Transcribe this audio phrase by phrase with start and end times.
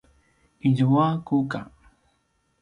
[0.67, 1.59] izua kuka